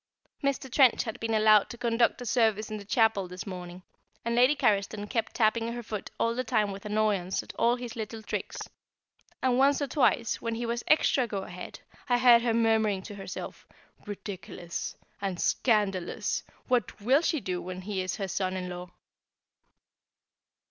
Mr. 0.43 0.67
Trench 0.67 1.03
had 1.03 1.19
been 1.19 1.35
allowed 1.35 1.69
to 1.69 1.77
conduct 1.77 2.17
the 2.17 2.25
service 2.25 2.71
in 2.71 2.77
the 2.77 2.85
chapel 2.85 3.27
this 3.27 3.45
morning, 3.45 3.83
and 4.25 4.33
Lady 4.33 4.55
Carriston 4.55 5.07
kept 5.07 5.35
tapping 5.35 5.73
her 5.73 5.83
foot 5.83 6.09
all 6.19 6.33
the 6.33 6.43
time 6.43 6.71
with 6.71 6.87
annoyance 6.87 7.43
at 7.43 7.53
all 7.53 7.75
his 7.75 7.95
little 7.95 8.23
tricks, 8.23 8.67
and 9.43 9.59
once 9.59 9.79
or 9.79 9.85
twice, 9.85 10.41
when 10.41 10.55
he 10.55 10.65
was 10.65 10.83
extra 10.87 11.27
go 11.27 11.43
ahead, 11.43 11.81
I 12.09 12.17
heard 12.17 12.41
her 12.41 12.55
murmuring 12.55 13.03
to 13.03 13.13
herself 13.15 13.67
"Ridiculous!" 14.07 14.95
and 15.21 15.39
"Scandalous!" 15.39 16.45
What 16.67 16.99
will 16.99 17.21
she 17.21 17.39
do 17.39 17.61
when 17.61 17.81
he 17.81 18.01
is 18.01 18.15
her 18.15 18.27
son 18.27 18.57
in 18.57 18.69
law? 18.69 18.89